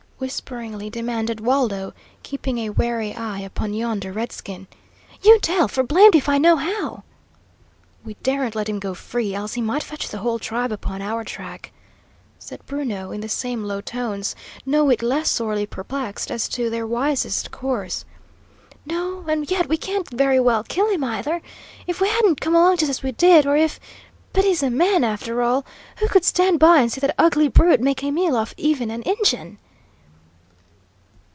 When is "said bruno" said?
12.37-13.09